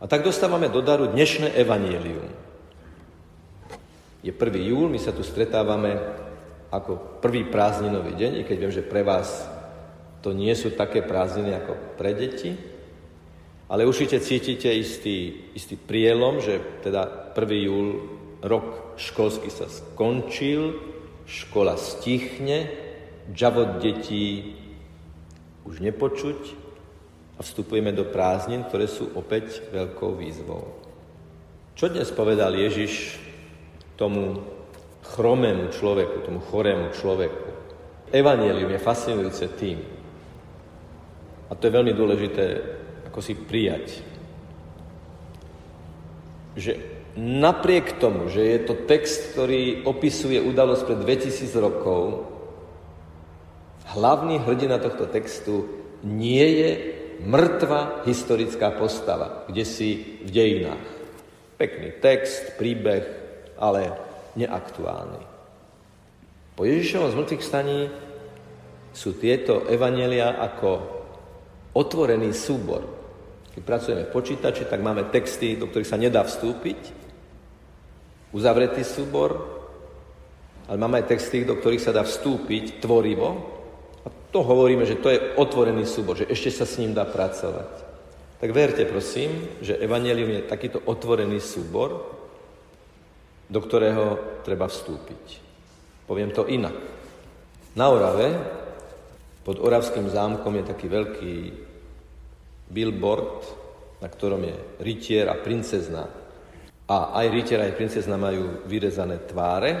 A 0.00 0.04
tak 0.08 0.24
dostávame 0.24 0.72
do 0.72 0.80
daru 0.80 1.12
dnešné 1.12 1.56
evanielium. 1.60 2.24
Je 4.20 4.32
1. 4.32 4.68
júl, 4.68 4.88
my 4.88 5.00
sa 5.00 5.12
tu 5.12 5.24
stretávame 5.24 5.96
ako 6.72 7.20
prvý 7.20 7.48
prázdninový 7.48 8.16
deň, 8.16 8.32
i 8.40 8.46
keď 8.46 8.56
viem, 8.56 8.72
že 8.72 8.84
pre 8.84 9.04
vás 9.04 9.48
to 10.20 10.36
nie 10.36 10.52
sú 10.52 10.72
také 10.76 11.00
prázdniny 11.00 11.56
ako 11.56 11.72
pre 11.96 12.12
deti, 12.12 12.52
ale 13.70 13.86
určite 13.86 14.18
cítite 14.18 14.66
istý, 14.66 15.46
istý 15.54 15.78
prielom, 15.78 16.42
že 16.42 16.58
teda 16.82 17.30
1. 17.38 17.70
júl, 17.70 18.02
rok 18.42 18.98
školský 18.98 19.46
sa 19.46 19.70
skončil, 19.70 20.74
škola 21.30 21.78
stichne, 21.78 22.66
džavot 23.30 23.78
detí 23.78 24.58
už 25.62 25.78
nepočuť 25.78 26.58
a 27.38 27.46
vstupujeme 27.46 27.94
do 27.94 28.02
prázdnin, 28.10 28.66
ktoré 28.66 28.90
sú 28.90 29.14
opäť 29.14 29.62
veľkou 29.70 30.18
výzvou. 30.18 30.66
Čo 31.78 31.94
dnes 31.94 32.10
povedal 32.10 32.58
Ježiš 32.58 33.22
tomu 33.94 34.42
chromému 35.14 35.70
človeku, 35.70 36.26
tomu 36.26 36.42
chorému 36.42 36.90
človeku? 36.90 37.48
Evangelium 38.10 38.74
je 38.74 38.82
fascinujúce 38.82 39.46
tým, 39.54 39.78
a 41.50 41.54
to 41.54 41.66
je 41.66 41.76
veľmi 41.78 41.94
dôležité, 41.94 42.44
ako 43.10 43.18
si 43.18 43.34
prijať, 43.34 44.06
že 46.54 46.78
napriek 47.18 47.98
tomu, 47.98 48.30
že 48.30 48.38
je 48.38 48.58
to 48.70 48.74
text, 48.86 49.34
ktorý 49.34 49.82
opisuje 49.82 50.38
udalosť 50.38 50.82
pred 50.86 50.98
2000 51.02 51.50
rokov, 51.58 52.30
hlavný 53.98 54.38
hrdina 54.46 54.78
tohto 54.78 55.10
textu 55.10 55.66
nie 56.06 56.46
je 56.62 56.70
mŕtva 57.26 58.06
historická 58.06 58.72
postava, 58.78 59.42
kde 59.50 59.66
si 59.66 60.22
v 60.22 60.30
dejinách. 60.30 60.86
Pekný 61.58 61.98
text, 61.98 62.56
príbeh, 62.56 63.04
ale 63.58 63.92
neaktuálny. 64.38 65.22
Po 66.56 66.62
Ježišovom 66.62 67.12
zmrtvých 67.12 67.44
staní 67.44 67.90
sú 68.94 69.18
tieto 69.18 69.66
evanelia 69.66 70.40
ako 70.40 70.70
otvorený 71.74 72.32
súbor. 72.32 72.99
Keď 73.54 73.62
pracujeme 73.66 74.06
v 74.06 74.14
počítači, 74.14 74.66
tak 74.70 74.78
máme 74.78 75.10
texty, 75.10 75.58
do 75.58 75.66
ktorých 75.66 75.90
sa 75.90 75.98
nedá 75.98 76.22
vstúpiť, 76.22 76.78
uzavretý 78.30 78.86
súbor, 78.86 79.58
ale 80.70 80.78
máme 80.78 81.02
aj 81.02 81.10
texty, 81.10 81.42
do 81.42 81.58
ktorých 81.58 81.82
sa 81.82 81.90
dá 81.90 82.06
vstúpiť 82.06 82.78
tvorivo. 82.78 83.58
A 84.06 84.08
to 84.30 84.46
hovoríme, 84.46 84.86
že 84.86 85.02
to 85.02 85.10
je 85.10 85.34
otvorený 85.34 85.82
súbor, 85.82 86.14
že 86.14 86.30
ešte 86.30 86.62
sa 86.62 86.66
s 86.66 86.78
ním 86.78 86.94
dá 86.94 87.02
pracovať. 87.02 87.90
Tak 88.38 88.50
verte, 88.54 88.86
prosím, 88.86 89.50
že 89.60 89.76
Evangelium 89.76 90.30
je 90.30 90.48
takýto 90.48 90.78
otvorený 90.86 91.42
súbor, 91.42 92.06
do 93.50 93.58
ktorého 93.58 94.38
treba 94.46 94.70
vstúpiť. 94.70 95.42
Poviem 96.06 96.30
to 96.30 96.46
inak. 96.46 96.78
Na 97.74 97.90
Orave 97.90 98.30
pod 99.42 99.58
Oravským 99.58 100.06
zámkom 100.06 100.54
je 100.62 100.64
taký 100.70 100.86
veľký 100.86 101.34
billboard, 102.70 103.44
na 104.00 104.08
ktorom 104.08 104.40
je 104.46 104.56
rytier 104.80 105.28
a 105.28 105.36
princezna. 105.36 106.06
A 106.90 107.14
aj 107.22 107.26
rytier, 107.30 107.60
aj 107.60 107.76
princezna 107.76 108.16
majú 108.16 108.66
vyrezané 108.66 109.22
tváre. 109.26 109.72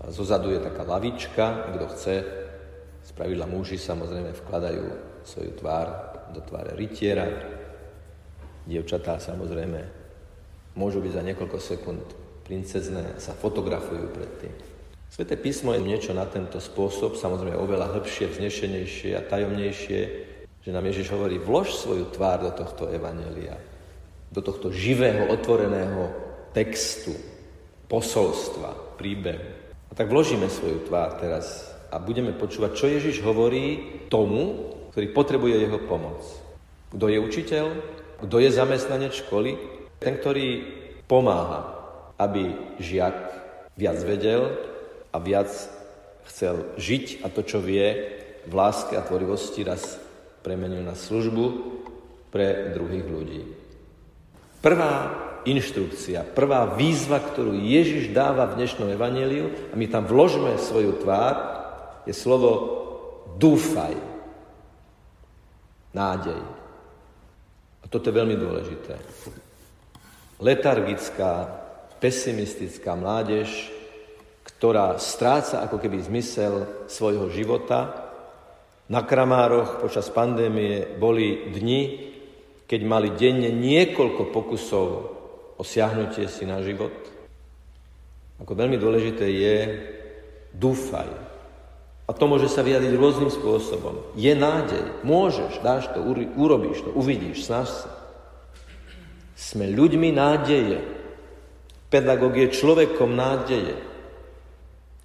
A 0.00 0.08
zozadu 0.08 0.54
je 0.54 0.62
taká 0.62 0.86
lavička, 0.86 1.74
kto 1.74 1.86
chce, 1.92 2.14
spravidla 3.04 3.44
muži 3.50 3.76
samozrejme 3.76 4.32
vkladajú 4.32 4.84
svoju 5.26 5.52
tvár 5.58 5.86
do 6.30 6.40
tváre 6.40 6.78
rytiera. 6.78 7.26
Dievčatá 8.64 9.18
samozrejme 9.18 9.80
môžu 10.78 11.02
byť 11.02 11.12
za 11.12 11.22
niekoľko 11.26 11.58
sekúnd 11.58 12.06
princezné 12.46 13.18
sa 13.18 13.34
fotografujú 13.34 14.10
pred. 14.14 14.50
Sveté 15.10 15.34
písmo 15.34 15.74
je 15.74 15.82
niečo 15.82 16.14
na 16.14 16.22
tento 16.22 16.62
spôsob, 16.62 17.18
samozrejme 17.18 17.58
oveľa 17.58 17.90
hĺbšie, 17.98 18.30
vznešenejšie 18.30 19.18
a 19.18 19.26
tajomnejšie, 19.26 20.00
že 20.60 20.74
nám 20.74 20.84
Ježiš 20.88 21.12
hovorí, 21.12 21.40
vlož 21.40 21.72
svoju 21.72 22.12
tvár 22.12 22.44
do 22.44 22.52
tohto 22.52 22.88
evanelia, 22.92 23.56
do 24.30 24.40
tohto 24.44 24.68
živého, 24.70 25.28
otvoreného 25.32 26.12
textu, 26.52 27.16
posolstva, 27.88 28.96
príbehu. 29.00 29.50
A 29.90 29.92
tak 29.96 30.06
vložíme 30.06 30.46
svoju 30.46 30.86
tvár 30.86 31.18
teraz 31.18 31.72
a 31.90 31.98
budeme 31.98 32.30
počúvať, 32.36 32.70
čo 32.78 32.86
Ježiš 32.86 33.24
hovorí 33.26 33.98
tomu, 34.06 34.70
ktorý 34.94 35.10
potrebuje 35.10 35.56
jeho 35.66 35.78
pomoc. 35.90 36.22
Kto 36.94 37.06
je 37.10 37.18
učiteľ? 37.18 37.66
Kto 38.22 38.36
je 38.38 38.50
zamestnanec 38.54 39.12
školy? 39.26 39.58
Ten, 39.98 40.18
ktorý 40.18 40.62
pomáha, 41.10 41.66
aby 42.20 42.54
žiak 42.78 43.16
viac 43.74 43.98
vedel, 44.06 44.70
a 45.10 45.18
viac 45.18 45.50
chcel 46.30 46.62
žiť 46.78 47.26
a 47.26 47.28
to, 47.30 47.42
čo 47.42 47.58
vie, 47.58 48.18
v 48.46 48.52
láske 48.54 48.96
a 48.96 49.04
tvorivosti 49.04 49.66
raz 49.66 49.98
premenil 50.40 50.84
na 50.84 50.96
službu 50.96 51.44
pre 52.32 52.72
druhých 52.72 53.06
ľudí. 53.06 53.42
Prvá 54.60 54.94
inštrukcia, 55.48 56.24
prvá 56.36 56.68
výzva, 56.76 57.20
ktorú 57.20 57.56
Ježiš 57.56 58.12
dáva 58.12 58.44
v 58.50 58.60
dnešnom 58.60 58.92
evaneliu 58.92 59.72
a 59.72 59.74
my 59.76 59.86
tam 59.88 60.04
vložme 60.04 60.60
svoju 60.60 61.00
tvár, 61.00 61.34
je 62.04 62.12
slovo 62.12 62.50
dúfaj. 63.40 63.96
Nádej. 65.96 66.40
A 67.80 67.84
toto 67.88 68.12
je 68.12 68.18
veľmi 68.20 68.36
dôležité. 68.36 69.00
Letargická, 70.38 71.48
pesimistická 71.98 72.92
mládež 72.96 73.80
ktorá 74.60 75.00
stráca 75.00 75.64
ako 75.64 75.80
keby 75.80 76.04
zmysel 76.04 76.84
svojho 76.84 77.32
života. 77.32 78.09
Na 78.90 79.06
Kramároch 79.06 79.78
počas 79.78 80.10
pandémie 80.10 80.82
boli 80.98 81.46
dni, 81.54 82.10
keď 82.66 82.80
mali 82.82 83.14
denne 83.14 83.54
niekoľko 83.54 84.34
pokusov 84.34 84.88
o 85.54 85.62
siahnutie 85.62 86.26
si 86.26 86.42
na 86.42 86.58
život. 86.58 86.90
Ako 88.42 88.50
veľmi 88.50 88.74
dôležité 88.74 89.30
je, 89.30 89.56
dúfaj. 90.50 91.06
A 92.06 92.10
to 92.10 92.26
môže 92.26 92.50
sa 92.50 92.66
vyjadriť 92.66 92.98
rôznym 92.98 93.30
spôsobom. 93.30 94.10
Je 94.18 94.34
nádej, 94.34 94.82
môžeš, 95.06 95.62
dáš 95.62 95.86
to, 95.94 96.02
urobíš 96.34 96.82
to, 96.82 96.90
uvidíš, 96.90 97.46
snaž 97.46 97.70
sa. 97.70 97.94
Sme 99.38 99.70
ľuďmi 99.70 100.10
nádeje. 100.10 100.82
Pedagóg 101.94 102.34
je 102.34 102.50
človekom 102.50 103.14
nádeje 103.14 103.89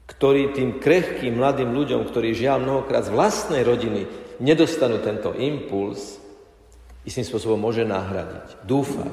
ktorí 0.06 0.54
tým 0.54 0.78
krehkým 0.78 1.42
mladým 1.42 1.74
ľuďom, 1.74 2.06
ktorí 2.06 2.38
žiaľ 2.38 2.62
mnohokrát 2.62 3.10
z 3.10 3.14
vlastnej 3.14 3.66
rodiny 3.66 4.06
nedostanú 4.38 5.02
tento 5.02 5.34
impuls, 5.34 6.22
istým 7.06 7.26
spôsobom 7.26 7.58
môže 7.58 7.82
nahradiť. 7.86 8.66
Dúfaj. 8.66 9.10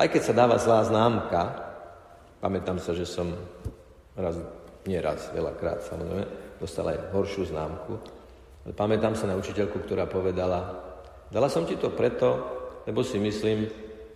Aj 0.00 0.08
keď 0.08 0.22
sa 0.24 0.36
dáva 0.36 0.56
zlá 0.56 0.80
známka, 0.88 1.42
pamätám 2.40 2.80
sa, 2.80 2.96
že 2.96 3.04
som 3.04 3.36
raz, 4.16 4.40
nie 4.88 4.96
raz, 4.96 5.28
veľakrát 5.36 5.84
samozrejme, 5.84 6.24
dostal 6.56 6.88
aj 6.88 7.12
horšiu 7.12 7.52
známku, 7.52 8.00
ale 8.64 8.72
pamätám 8.72 9.12
sa 9.12 9.28
na 9.28 9.36
učiteľku, 9.36 9.84
ktorá 9.84 10.08
povedala, 10.08 10.80
dala 11.28 11.52
som 11.52 11.68
ti 11.68 11.76
to 11.76 11.92
preto, 11.92 12.40
lebo 12.88 13.04
si 13.04 13.20
myslím, 13.20 13.68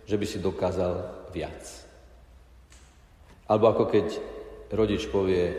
že 0.09 0.17
by 0.17 0.25
si 0.25 0.41
dokázal 0.41 1.25
viac. 1.29 1.61
Alebo 3.45 3.69
ako 3.69 3.83
keď 3.93 4.07
rodič 4.71 5.05
povie, 5.09 5.51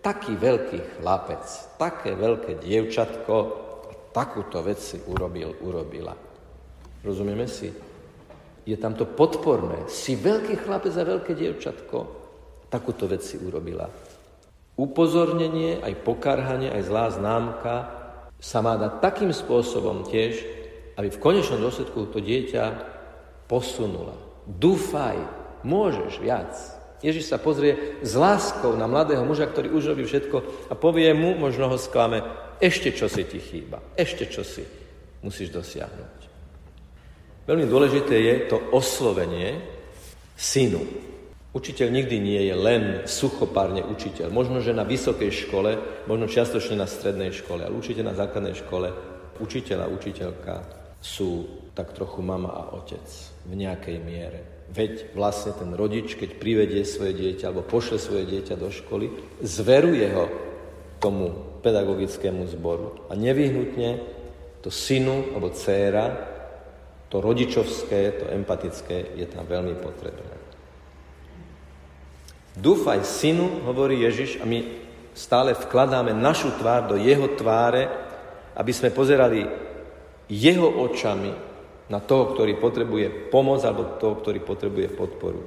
taký 0.00 0.34
veľký 0.34 0.98
chlapec, 0.98 1.44
také 1.76 2.16
veľké 2.16 2.56
dievčatko, 2.58 3.36
takúto 4.10 4.64
vec 4.64 4.80
si 4.80 4.98
urobil, 5.06 5.54
urobila. 5.60 6.16
Rozumieme 7.04 7.46
si? 7.46 7.70
Je 8.64 8.76
tam 8.76 8.92
to 8.92 9.08
podporné. 9.08 9.88
Si 9.88 10.16
veľký 10.16 10.64
chlapec 10.64 10.92
a 10.96 11.04
veľké 11.04 11.32
dievčatko, 11.36 11.98
takúto 12.72 13.08
vec 13.08 13.24
si 13.24 13.36
urobila. 13.40 13.88
upozornenie, 14.80 15.76
aj 15.84 16.00
pokarhanie, 16.08 16.72
aj 16.72 16.82
zlá 16.88 17.06
známka 17.12 17.74
sa 18.40 18.64
má 18.64 18.80
dať 18.80 19.04
takým 19.04 19.28
spôsobom 19.28 20.08
tiež, 20.08 20.40
aby 20.96 21.12
v 21.12 21.20
konečnom 21.20 21.60
dôsledku 21.60 22.08
to 22.08 22.24
dieťa 22.24 22.64
posunula. 23.44 24.16
Dúfaj, 24.48 25.20
môžeš 25.60 26.16
viac. 26.24 26.79
Ježiš 27.00 27.32
sa 27.32 27.40
pozrie 27.40 27.96
s 28.04 28.12
láskou 28.12 28.76
na 28.76 28.84
mladého 28.84 29.24
muža, 29.24 29.48
ktorý 29.48 29.72
už 29.72 29.96
robí 29.96 30.04
všetko 30.04 30.68
a 30.68 30.74
povie 30.76 31.08
mu, 31.16 31.32
možno 31.36 31.72
ho 31.72 31.80
sklame, 31.80 32.20
ešte 32.60 32.92
čo 32.92 33.08
si 33.08 33.24
ti 33.24 33.40
chýba, 33.40 33.80
ešte 33.96 34.28
čo 34.28 34.44
si 34.44 34.60
musíš 35.24 35.48
dosiahnuť. 35.48 36.18
Veľmi 37.48 37.64
dôležité 37.64 38.14
je 38.20 38.34
to 38.52 38.56
oslovenie 38.70 39.64
synu. 40.36 40.84
Učiteľ 41.50 41.88
nikdy 41.90 42.16
nie 42.22 42.40
je 42.46 42.54
len 42.54 42.82
suchopárne 43.10 43.82
učiteľ. 43.82 44.30
Možno, 44.30 44.62
že 44.62 44.70
na 44.70 44.86
vysokej 44.86 45.34
škole, 45.34 45.74
možno 46.06 46.30
čiastočne 46.30 46.78
na 46.78 46.86
strednej 46.86 47.34
škole, 47.34 47.66
ale 47.66 47.74
určite 47.74 48.06
na 48.06 48.14
základnej 48.14 48.54
škole 48.54 48.94
učiteľ 49.42 49.78
a 49.82 49.90
učiteľka 49.90 50.79
sú 51.00 51.48
tak 51.72 51.96
trochu 51.96 52.20
mama 52.20 52.52
a 52.52 52.62
otec 52.76 53.04
v 53.48 53.52
nejakej 53.56 53.96
miere. 54.04 54.40
Veď 54.70 55.16
vlastne 55.16 55.56
ten 55.56 55.72
rodič, 55.74 56.14
keď 56.14 56.38
privedie 56.38 56.86
svoje 56.86 57.16
dieťa 57.16 57.50
alebo 57.50 57.66
pošle 57.66 57.98
svoje 57.98 58.28
dieťa 58.28 58.54
do 58.54 58.70
školy, 58.70 59.10
zveruje 59.42 60.06
ho 60.14 60.30
tomu 61.02 61.58
pedagogickému 61.64 62.46
zboru. 62.54 63.08
A 63.10 63.16
nevyhnutne 63.16 63.98
to 64.60 64.68
synu 64.68 65.34
alebo 65.34 65.50
dcéra, 65.50 66.06
to 67.10 67.18
rodičovské, 67.18 68.22
to 68.22 68.24
empatické 68.30 69.18
je 69.18 69.26
tam 69.26 69.42
veľmi 69.48 69.74
potrebné. 69.82 70.36
Dúfaj 72.54 73.02
synu, 73.02 73.66
hovorí 73.66 74.04
Ježiš, 74.04 74.38
a 74.38 74.44
my 74.46 74.62
stále 75.16 75.56
vkladáme 75.56 76.14
našu 76.14 76.54
tvár 76.60 76.86
do 76.86 76.96
jeho 77.00 77.26
tváre, 77.34 77.90
aby 78.54 78.70
sme 78.70 78.94
pozerali 78.94 79.69
jeho 80.30 80.70
očami 80.86 81.34
na 81.90 81.98
toho, 81.98 82.30
ktorý 82.32 82.54
potrebuje 82.56 83.34
pomoc 83.34 83.66
alebo 83.66 83.98
toho, 83.98 84.14
ktorý 84.22 84.38
potrebuje 84.40 84.94
podporu. 84.94 85.42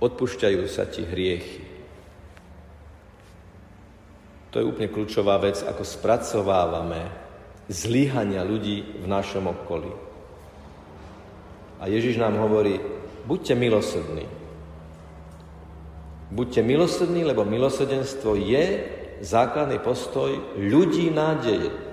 Odpúšťajú 0.00 0.60
sa 0.66 0.88
ti 0.88 1.04
hriechy. 1.04 1.70
To 4.52 4.60
je 4.60 4.68
úplne 4.68 4.88
kľúčová 4.88 5.36
vec, 5.40 5.60
ako 5.60 5.84
spracovávame 5.84 7.08
zlíhania 7.68 8.44
ľudí 8.44 9.00
v 9.00 9.06
našom 9.08 9.48
okolí. 9.48 9.92
A 11.80 11.88
Ježiš 11.88 12.20
nám 12.20 12.36
hovorí, 12.36 12.80
buďte 13.24 13.54
milosrdní, 13.56 14.26
Buďte 16.32 16.64
milosrdní, 16.64 17.28
lebo 17.28 17.44
milosrdenstvo 17.44 18.40
je 18.40 18.64
základný 19.20 19.84
postoj 19.84 20.32
ľudí 20.56 21.12
nádeje. 21.12 21.91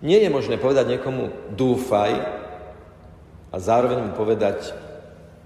Nie 0.00 0.24
je 0.24 0.32
možné 0.32 0.56
povedať 0.56 0.96
niekomu 0.96 1.52
dúfaj 1.52 2.12
a 3.52 3.56
zároveň 3.60 4.08
mu 4.08 4.12
povedať 4.16 4.72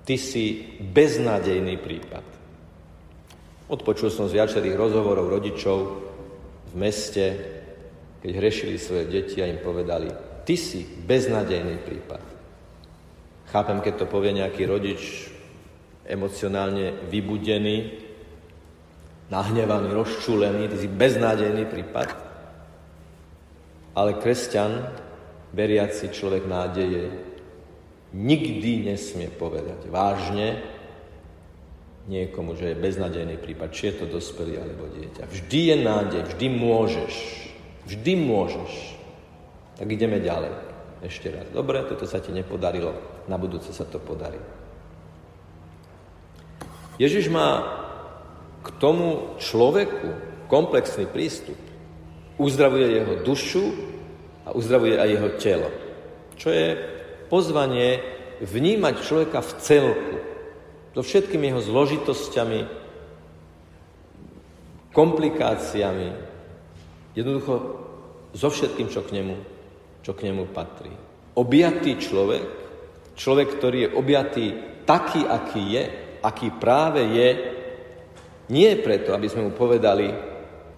ty 0.06 0.14
si 0.14 0.78
beznádejný 0.78 1.74
prípad. 1.82 2.22
Odpočul 3.66 4.12
som 4.12 4.30
z 4.30 4.36
viacerých 4.38 4.76
rozhovorov 4.76 5.26
rodičov 5.26 5.78
v 6.70 6.74
meste, 6.76 7.26
keď 8.22 8.30
hrešili 8.30 8.76
svoje 8.76 9.08
deti 9.08 9.40
a 9.40 9.48
im 9.48 9.58
povedali, 9.58 10.12
ty 10.44 10.54
si 10.54 10.84
beznádejný 10.84 11.80
prípad. 11.82 12.22
Chápem, 13.50 13.78
keď 13.80 14.04
to 14.04 14.06
povie 14.06 14.36
nejaký 14.36 14.68
rodič 14.68 15.32
emocionálne 16.04 17.08
vybudený, 17.08 17.96
nahnevaný, 19.32 19.88
rozčúlený, 19.96 20.68
ty 20.68 20.76
si 20.84 20.88
beznádejný 20.88 21.64
prípad. 21.64 22.23
Ale 23.94 24.18
kresťan, 24.18 24.90
veriaci 25.54 26.10
človek 26.10 26.50
nádeje, 26.50 27.14
nikdy 28.14 28.90
nesmie 28.90 29.30
povedať 29.30 29.86
vážne 29.90 30.62
niekomu, 32.10 32.54
že 32.54 32.74
je 32.74 32.82
beznádejný 32.82 33.40
prípad, 33.40 33.72
či 33.72 33.90
je 33.90 34.04
to 34.04 34.06
dospelý 34.10 34.60
alebo 34.60 34.90
dieťa. 34.92 35.30
Vždy 35.30 35.60
je 35.72 35.76
nádej, 35.80 36.22
vždy 36.34 36.46
môžeš. 36.52 37.14
Vždy 37.88 38.12
môžeš. 38.18 38.72
Tak 39.80 39.86
ideme 39.88 40.20
ďalej. 40.20 40.52
Ešte 41.04 41.28
raz. 41.28 41.46
Dobre, 41.52 41.84
toto 41.84 42.08
sa 42.08 42.20
ti 42.20 42.32
nepodarilo, 42.32 42.96
na 43.28 43.36
budúce 43.36 43.72
sa 43.76 43.84
to 43.84 44.00
podarí. 44.00 44.40
Ježiš 46.96 47.28
má 47.28 47.60
k 48.64 48.68
tomu 48.78 49.36
človeku 49.42 50.14
komplexný 50.46 51.10
prístup. 51.10 51.58
Uzdravuje 52.34 52.98
jeho 52.98 53.14
dušu 53.22 53.64
a 54.44 54.52
uzdravuje 54.52 54.98
aj 54.98 55.08
jeho 55.08 55.30
telo. 55.38 55.68
Čo 56.34 56.50
je 56.50 56.68
pozvanie 57.30 58.02
vnímať 58.42 58.94
človeka 59.02 59.40
v 59.40 59.52
celku. 59.62 60.16
So 60.94 61.02
všetkými 61.02 61.50
jeho 61.50 61.62
zložitosťami, 61.62 62.60
komplikáciami, 64.94 66.08
jednoducho 67.18 67.54
so 68.30 68.48
všetkým, 68.50 68.86
čo 68.90 69.02
k 69.02 69.18
nemu, 69.18 69.36
čo 70.06 70.14
k 70.14 70.30
nemu 70.30 70.46
patrí. 70.54 70.94
Objatý 71.34 71.98
človek, 71.98 72.46
človek, 73.18 73.48
ktorý 73.58 73.78
je 73.86 73.94
objatý 73.98 74.46
taký, 74.86 75.26
aký 75.26 75.62
je, 75.74 75.84
aký 76.22 76.48
práve 76.54 77.02
je, 77.10 77.28
nie 78.54 78.70
preto, 78.78 79.10
aby 79.10 79.26
sme 79.26 79.50
mu 79.50 79.52
povedali, 79.56 80.14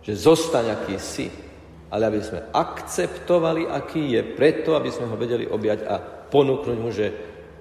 že 0.01 0.17
zostaň, 0.17 0.65
aký 0.73 0.97
si, 0.97 1.29
ale 1.97 2.13
aby 2.13 2.21
sme 2.21 2.45
akceptovali, 2.53 3.65
aký 3.73 4.13
je, 4.13 4.21
preto, 4.37 4.77
aby 4.77 4.93
sme 4.93 5.09
ho 5.09 5.17
vedeli 5.17 5.49
objať 5.49 5.89
a 5.89 5.97
ponúknuť 6.29 6.77
mu, 6.77 6.93
že 6.93 7.07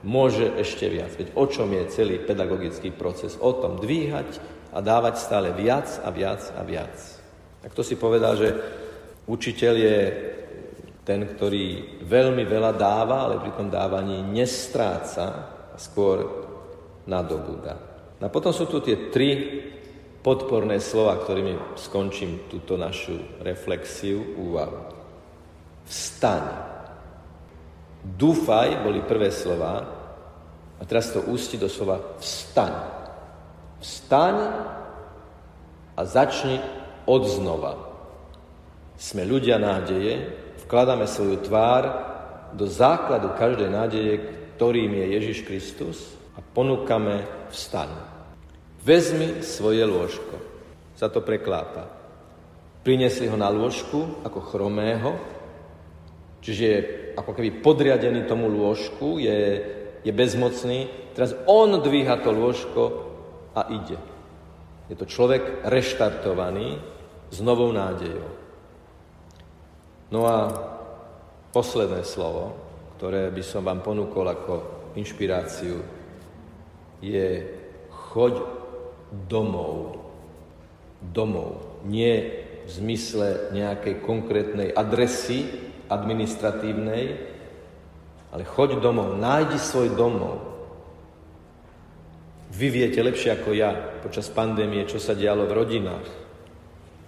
môže 0.04 0.60
ešte 0.60 0.92
viac. 0.92 1.16
Veď 1.16 1.32
o 1.40 1.48
čom 1.48 1.72
je 1.72 1.88
celý 1.88 2.20
pedagogický 2.20 2.92
proces? 2.92 3.40
O 3.40 3.56
tom 3.56 3.80
dvíhať 3.80 4.28
a 4.76 4.84
dávať 4.84 5.24
stále 5.24 5.56
viac 5.56 5.88
a 6.04 6.12
viac 6.12 6.44
a 6.52 6.68
viac. 6.68 6.92
Tak 7.64 7.72
to 7.72 7.80
si 7.80 7.96
povedal, 7.96 8.36
že 8.36 8.52
učiteľ 9.24 9.74
je 9.80 10.00
ten, 11.08 11.24
ktorý 11.24 11.98
veľmi 12.04 12.44
veľa 12.44 12.76
dáva, 12.76 13.24
ale 13.24 13.40
pri 13.40 13.56
tom 13.56 13.72
dávaní 13.72 14.20
nestráca 14.20 15.26
a 15.72 15.78
skôr 15.80 16.28
nadobúda. 17.08 17.74
A 18.20 18.28
potom 18.28 18.52
sú 18.52 18.68
tu 18.68 18.84
tie 18.84 19.08
tri 19.14 19.62
podporné 20.26 20.82
slova, 20.82 21.22
ktorými 21.22 21.78
skončím 21.78 22.50
túto 22.50 22.82
našu 22.82 23.14
reflexiu, 23.46 24.26
úvahu. 24.42 24.90
Vstaň. 25.86 26.42
Dúfaj 28.02 28.82
boli 28.82 29.06
prvé 29.06 29.30
slova 29.30 29.86
a 30.82 30.84
teraz 30.90 31.14
to 31.14 31.22
ústi 31.30 31.62
do 31.62 31.70
slova 31.70 32.18
vstaň. 32.18 32.74
Vstaň 33.78 34.36
a 35.94 36.02
začni 36.02 36.58
odznova. 37.06 37.78
Sme 38.98 39.30
ľudia 39.30 39.62
nádeje, 39.62 40.34
vkladáme 40.66 41.06
svoju 41.06 41.38
tvár 41.46 41.84
do 42.58 42.66
základu 42.66 43.30
každej 43.38 43.70
nádeje, 43.70 44.14
ktorým 44.58 44.90
je 44.90 45.06
Ježiš 45.22 45.38
Kristus 45.46 46.18
a 46.34 46.42
ponúkame 46.42 47.30
vstaň. 47.54 48.15
Vezmi 48.86 49.42
svoje 49.42 49.82
lôžko. 49.82 50.38
Sa 50.94 51.10
to 51.10 51.26
preklápa. 51.26 51.90
Prinesli 52.86 53.26
ho 53.26 53.34
na 53.34 53.50
lôžku 53.50 54.22
ako 54.22 54.46
chromého, 54.46 55.18
čiže 56.46 56.64
je 56.64 56.80
ako 57.18 57.34
keby 57.34 57.66
podriadený 57.66 58.30
tomu 58.30 58.46
lôžku, 58.46 59.18
je, 59.18 59.40
je 60.06 60.12
bezmocný. 60.14 60.86
Teraz 61.18 61.34
on 61.50 61.82
dvíha 61.82 62.22
to 62.22 62.30
lôžko 62.30 62.84
a 63.58 63.74
ide. 63.74 63.98
Je 64.86 64.94
to 64.94 65.10
človek 65.10 65.66
reštartovaný 65.66 66.78
s 67.34 67.42
novou 67.42 67.74
nádejou. 67.74 68.30
No 70.14 70.30
a 70.30 70.54
posledné 71.50 72.06
slovo, 72.06 72.54
ktoré 73.02 73.34
by 73.34 73.42
som 73.42 73.66
vám 73.66 73.82
ponúkol 73.82 74.30
ako 74.30 74.54
inšpiráciu 74.94 75.82
je 77.02 77.50
choď 77.90 78.55
domov. 79.28 80.04
Domov. 81.00 81.84
Nie 81.88 82.46
v 82.66 82.70
zmysle 82.70 83.54
nejakej 83.54 84.02
konkrétnej 84.02 84.74
adresy 84.74 85.46
administratívnej, 85.86 87.04
ale 88.34 88.44
choď 88.44 88.82
domov, 88.82 89.16
nájdi 89.16 89.56
svoj 89.62 89.94
domov. 89.94 90.42
Vy 92.56 92.68
viete 92.72 93.00
lepšie 93.04 93.36
ako 93.36 93.50
ja 93.54 93.72
počas 94.02 94.32
pandémie, 94.32 94.88
čo 94.88 94.98
sa 94.98 95.14
dialo 95.14 95.46
v 95.46 95.56
rodinách. 95.56 96.08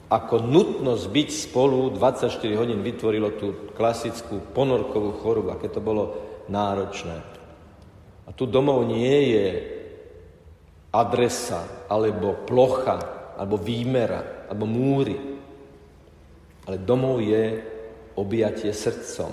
Ako 0.07 0.39
nutnosť 0.39 1.05
byť 1.11 1.29
spolu 1.51 1.91
24 1.91 2.31
hodín 2.55 2.79
vytvorilo 2.79 3.35
tú 3.35 3.75
klasickú 3.75 4.39
ponorkovú 4.55 5.19
chorobu, 5.19 5.51
aké 5.51 5.67
to 5.67 5.83
bolo 5.83 6.15
náročné. 6.47 7.19
A 8.27 8.29
tu 8.31 8.47
domov 8.47 8.87
nie 8.87 9.35
je 9.35 9.47
adresa 10.91 11.87
alebo 11.91 12.33
plocha, 12.47 12.99
alebo 13.37 13.59
výmera, 13.59 14.47
alebo 14.49 14.65
múry. 14.65 15.17
Ale 16.67 16.77
domov 16.81 17.21
je 17.21 17.63
objatie 18.17 18.73
srdcom. 18.73 19.31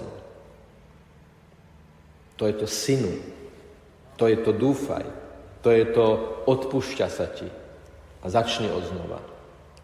To 2.37 2.43
je 2.47 2.55
to 2.55 2.67
synu. 2.67 3.15
To 4.21 4.29
je 4.29 4.37
to 4.39 4.53
dúfaj. 4.53 5.07
To 5.65 5.73
je 5.73 5.85
to 5.91 6.07
odpúšťa 6.45 7.09
sa 7.09 7.27
ti. 7.33 7.49
A 8.23 8.27
začne 8.29 8.71
odznova. 8.71 9.19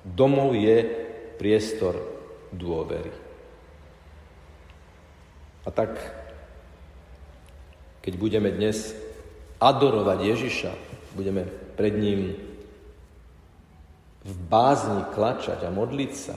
Domov 0.04 0.52
je 0.54 0.84
priestor 1.40 1.96
dôvery. 2.52 3.10
A 5.64 5.68
tak, 5.72 5.96
keď 8.00 8.14
budeme 8.16 8.52
dnes 8.52 8.92
adorovať 9.60 10.18
Ježiša, 10.24 10.72
budeme 11.16 11.48
pred 11.80 11.96
ním 11.96 12.36
v 14.20 14.34
bázni 14.52 15.00
klačať 15.16 15.64
a 15.64 15.72
modliť 15.72 16.12
sa, 16.12 16.36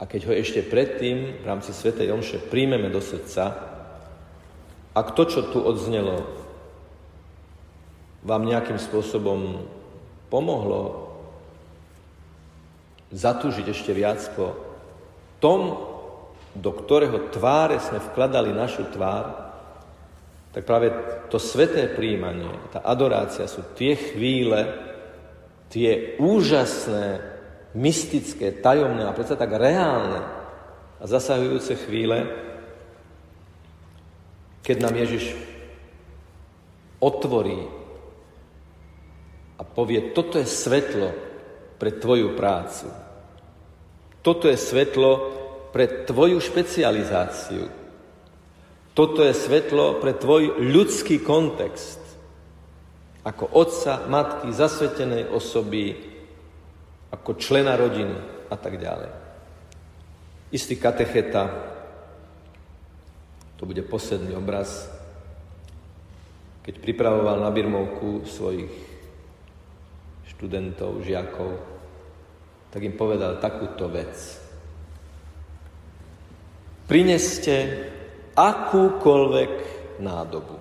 a 0.00 0.08
keď 0.08 0.20
ho 0.24 0.32
ešte 0.32 0.64
predtým 0.64 1.44
v 1.44 1.44
rámci 1.44 1.76
Svetej 1.76 2.08
Omše 2.16 2.48
príjmeme 2.48 2.88
do 2.88 3.04
srdca, 3.04 3.52
ak 4.96 5.12
to, 5.12 5.28
čo 5.28 5.52
tu 5.52 5.60
odznelo, 5.60 6.24
vám 8.24 8.48
nejakým 8.48 8.80
spôsobom 8.80 9.68
pomohlo 10.32 11.12
zatúžiť 13.12 13.68
ešte 13.68 13.92
viac 13.92 14.24
po 14.32 14.56
tom, 15.44 15.76
do 16.56 16.72
ktorého 16.72 17.28
tváre 17.28 17.76
sme 17.84 18.00
vkladali 18.00 18.56
našu 18.56 18.88
tvár, 18.88 19.49
tak 20.50 20.66
práve 20.66 20.90
to 21.30 21.38
sveté 21.38 21.86
príjmanie, 21.86 22.50
tá 22.74 22.82
adorácia 22.82 23.46
sú 23.46 23.62
tie 23.78 23.94
chvíle, 23.94 24.66
tie 25.70 26.18
úžasné, 26.18 27.22
mystické, 27.78 28.50
tajomné 28.58 29.06
a 29.06 29.14
predsa 29.14 29.38
tak 29.38 29.54
reálne 29.54 30.26
a 30.98 31.04
zasahujúce 31.06 31.78
chvíle, 31.86 32.26
keď 34.66 34.76
nám 34.82 34.94
Ježiš 34.98 35.38
otvorí 36.98 37.80
a 39.56 39.62
povie, 39.62 40.10
toto 40.10 40.36
je 40.36 40.48
svetlo 40.50 41.14
pre 41.80 41.96
tvoju 41.96 42.36
prácu. 42.36 42.90
Toto 44.20 44.50
je 44.50 44.56
svetlo 44.58 45.10
pre 45.72 46.04
tvoju 46.04 46.36
špecializáciu. 46.42 47.79
Toto 48.94 49.22
je 49.22 49.30
svetlo 49.30 50.02
pre 50.02 50.18
tvoj 50.18 50.58
ľudský 50.58 51.22
kontext. 51.22 52.02
Ako 53.22 53.52
otca, 53.52 54.08
matky, 54.10 54.50
zasvetenej 54.50 55.30
osoby, 55.30 55.94
ako 57.12 57.36
člena 57.36 57.76
rodiny 57.76 58.16
a 58.50 58.56
tak 58.56 58.80
ďalej. 58.80 59.12
Istý 60.50 60.74
katecheta, 60.82 61.44
to 63.60 63.68
bude 63.68 63.84
posledný 63.86 64.34
obraz, 64.34 64.88
keď 66.64 66.74
pripravoval 66.80 67.44
na 67.44 67.50
Birmovku 67.52 68.26
svojich 68.26 68.72
študentov, 70.26 71.04
žiakov, 71.04 71.60
tak 72.70 72.80
im 72.82 72.94
povedal 72.94 73.42
takúto 73.42 73.90
vec. 73.90 74.16
Prineste 76.86 77.86
akúkoľvek 78.34 79.52
nádobu. 80.00 80.56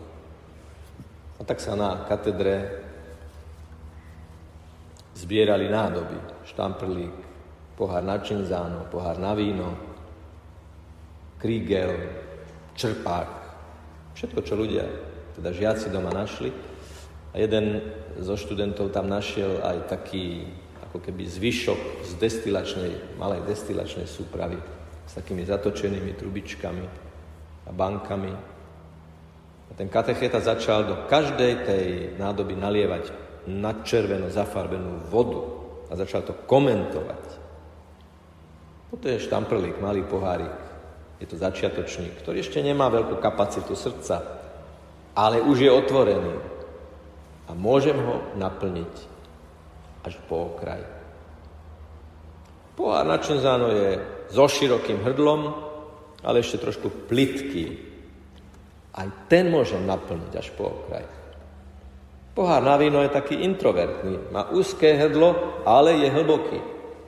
A 1.39 1.41
tak 1.47 1.63
sa 1.63 1.73
na 1.73 2.03
katedre 2.05 2.84
zbierali 5.15 5.71
nádoby. 5.71 6.19
Štamprlík, 6.47 7.15
pohár 7.79 8.03
na 8.03 8.19
činzáno, 8.19 8.88
pohár 8.91 9.15
na 9.15 9.32
víno, 9.32 9.75
krígel, 11.39 11.95
čerpák. 12.75 13.29
Všetko, 14.15 14.39
čo 14.43 14.60
ľudia, 14.60 14.84
teda 15.39 15.55
žiaci 15.55 15.88
doma 15.88 16.12
našli. 16.12 16.51
A 17.32 17.39
jeden 17.39 17.79
zo 18.19 18.36
študentov 18.36 18.91
tam 18.91 19.08
našiel 19.08 19.63
aj 19.63 19.88
taký 19.88 20.49
ako 20.89 20.99
keby 20.99 21.29
zvyšok 21.29 21.79
z 22.03 22.12
destilačnej, 22.17 23.21
malej 23.21 23.45
destilačnej 23.45 24.10
súpravy 24.10 24.58
s 25.05 25.13
takými 25.13 25.45
zatočenými 25.45 26.17
trubičkami 26.17 27.09
a 27.69 27.71
bankami. 27.71 28.34
A 29.69 29.71
ten 29.77 29.86
katecheta 29.86 30.41
začal 30.41 30.89
do 30.89 30.95
každej 31.05 31.53
tej 31.69 31.86
nádoby 32.17 32.58
nalievať 32.58 33.13
nadčerveno 33.45 34.34
zafarbenú 34.34 35.05
vodu 35.13 35.41
a 35.89 35.93
začal 35.93 36.25
to 36.25 36.34
komentovať. 36.34 37.23
Toto 38.89 39.05
je 39.05 39.21
štamprlík, 39.21 39.77
malý 39.77 40.01
pohárik. 40.01 40.53
Je 41.21 41.29
to 41.29 41.38
začiatočník, 41.38 42.25
ktorý 42.25 42.41
ešte 42.41 42.58
nemá 42.65 42.89
veľkú 42.89 43.21
kapacitu 43.21 43.77
srdca, 43.77 44.23
ale 45.13 45.38
už 45.45 45.62
je 45.62 45.71
otvorený. 45.71 46.36
A 47.49 47.53
môžem 47.53 47.97
ho 47.97 48.34
naplniť 48.38 48.93
až 50.05 50.15
po 50.25 50.53
okraj. 50.53 50.82
Pohár 52.73 53.05
načenzáno 53.05 53.67
je 53.69 53.99
so 54.32 54.47
širokým 54.47 55.03
hrdlom, 55.03 55.68
ale 56.23 56.43
ešte 56.43 56.60
trošku 56.60 57.08
plitký. 57.08 57.79
Aj 58.95 59.08
ten 59.32 59.47
môžem 59.47 59.86
naplniť 59.86 60.34
až 60.36 60.51
po 60.55 60.71
okraj. 60.71 61.05
Pohár 62.36 62.63
na 62.63 62.79
víno 62.79 63.03
je 63.03 63.12
taký 63.12 63.43
introvertný, 63.43 64.32
má 64.32 64.47
úzké 64.51 64.95
hrdlo, 64.95 65.63
ale 65.67 65.99
je 65.99 66.08
hlboký. 66.08 66.60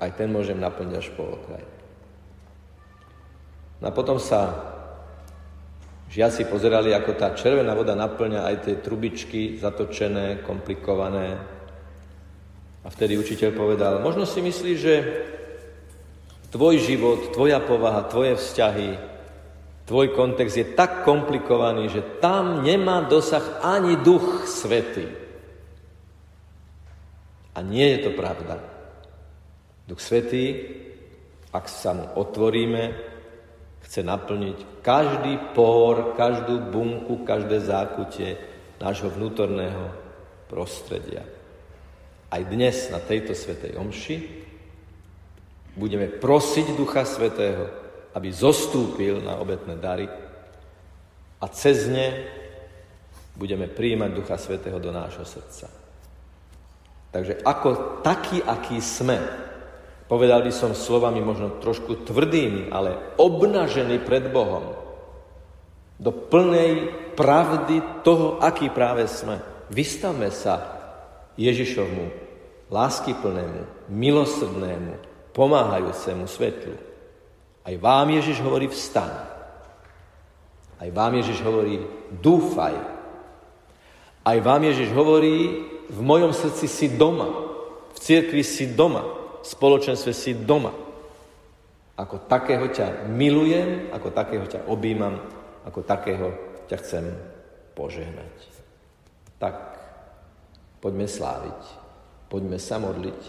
Aj 0.02 0.12
ten 0.12 0.28
môžem 0.28 0.60
naplniť 0.60 0.96
až 0.98 1.08
po 1.14 1.40
okraj. 1.40 1.64
No 3.82 3.90
a 3.90 3.92
potom 3.96 4.20
sa 4.22 4.72
žiaci 6.12 6.46
pozerali, 6.52 6.92
ako 6.92 7.16
tá 7.16 7.32
červená 7.32 7.72
voda 7.72 7.96
naplňa 7.96 8.44
aj 8.44 8.56
tie 8.68 8.76
trubičky 8.84 9.58
zatočené, 9.58 10.44
komplikované. 10.44 11.40
A 12.84 12.88
vtedy 12.90 13.16
učiteľ 13.16 13.50
povedal, 13.56 13.94
možno 14.04 14.28
si 14.28 14.44
myslí, 14.44 14.72
že 14.76 14.94
Tvoj 16.52 16.84
život, 16.84 17.32
tvoja 17.32 17.64
povaha, 17.64 18.12
tvoje 18.12 18.36
vzťahy, 18.36 19.00
tvoj 19.88 20.12
kontext 20.12 20.60
je 20.60 20.68
tak 20.76 21.08
komplikovaný, 21.08 21.88
že 21.88 22.04
tam 22.20 22.60
nemá 22.60 23.08
dosah 23.08 23.64
ani 23.64 23.96
duch 24.04 24.44
svety. 24.44 25.08
A 27.56 27.64
nie 27.64 27.88
je 27.96 28.00
to 28.04 28.12
pravda. 28.20 28.60
Duch 29.88 30.04
svetý, 30.04 30.76
ak 31.56 31.72
sa 31.72 31.96
mu 31.96 32.08
otvoríme, 32.20 32.96
chce 33.88 34.04
naplniť 34.04 34.84
každý 34.84 35.56
pór, 35.56 36.16
každú 36.20 36.68
bunku, 36.68 37.24
každé 37.24 37.64
zákutie 37.64 38.40
nášho 38.80 39.08
vnútorného 39.12 39.92
prostredia. 40.48 41.24
Aj 42.32 42.44
dnes 42.44 42.88
na 42.88 43.04
tejto 43.04 43.36
svetej 43.36 43.76
omši 43.76 44.41
Budeme 45.76 46.12
prosiť 46.12 46.76
Ducha 46.76 47.08
Svetého, 47.08 47.68
aby 48.12 48.28
zostúpil 48.32 49.24
na 49.24 49.40
obetné 49.40 49.80
dary 49.80 50.08
a 51.40 51.46
cez 51.48 51.88
ne 51.88 52.28
budeme 53.40 53.72
príjmať 53.72 54.12
Ducha 54.12 54.36
Svetého 54.36 54.78
do 54.84 54.92
nášho 54.92 55.24
srdca. 55.24 55.72
Takže 57.12 57.44
ako 57.44 58.00
taký, 58.04 58.44
aký 58.44 58.80
sme, 58.80 59.20
povedal 60.08 60.44
by 60.44 60.52
som 60.52 60.76
slovami 60.76 61.20
možno 61.24 61.60
trošku 61.60 62.08
tvrdými, 62.08 62.72
ale 62.72 63.16
obnažený 63.20 64.04
pred 64.04 64.32
Bohom, 64.32 64.76
do 66.02 66.10
plnej 66.10 66.90
pravdy 67.14 68.02
toho, 68.02 68.42
aký 68.42 68.74
práve 68.74 69.06
sme. 69.06 69.38
Vystavme 69.70 70.34
sa 70.34 70.82
Ježišovmu, 71.38 72.06
láskyplnému, 72.74 73.92
milosrdnému, 73.92 75.11
pomáhajúcemu 75.32 76.26
svetlu. 76.28 76.76
Aj 77.62 77.76
vám 77.78 78.10
Ježiš 78.10 78.42
hovorí 78.42 78.68
vstaň. 78.68 79.12
Aj 80.82 80.90
vám 80.90 81.14
Ježiš 81.22 81.46
hovorí 81.46 81.78
dúfaj. 82.10 82.74
Aj 84.26 84.38
vám 84.42 84.62
Ježiš 84.66 84.90
hovorí 84.98 85.62
v 85.90 86.00
mojom 86.02 86.34
srdci 86.34 86.66
si 86.66 86.88
doma. 86.98 87.30
V 87.94 88.00
cirkvi 88.02 88.42
si 88.42 88.74
doma. 88.74 89.06
V 89.42 89.46
spoločenstve 89.46 90.12
si 90.14 90.34
doma. 90.34 90.74
Ako 92.02 92.26
takého 92.26 92.66
ťa 92.66 93.06
milujem, 93.14 93.94
ako 93.94 94.10
takého 94.10 94.46
ťa 94.50 94.66
objímam, 94.66 95.22
ako 95.62 95.86
takého 95.86 96.34
ťa 96.66 96.78
chcem 96.82 97.06
požehnať. 97.78 98.36
Tak 99.38 99.78
poďme 100.82 101.06
sláviť, 101.06 101.62
poďme 102.26 102.58
sa 102.58 102.82
modliť, 102.82 103.22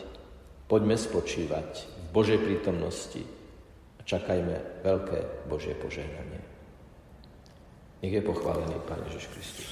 poďme 0.73 0.97
spočívať 0.97 1.92
Božej 2.12 2.38
prítomnosti 2.44 3.25
a 3.96 4.05
čakajme 4.05 4.85
veľké 4.85 5.48
Božie 5.48 5.72
požehnanie. 5.81 6.44
Nech 8.05 8.12
je 8.12 8.20
pochválený 8.20 8.77
Pán 8.85 9.01
Ježiš 9.09 9.33
Kristus. 9.33 9.70